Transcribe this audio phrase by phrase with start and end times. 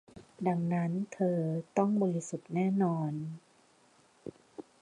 [0.47, 1.37] ดังนั้น เธอ
[1.77, 3.11] ต้องบริสุทธิ์แน่นอน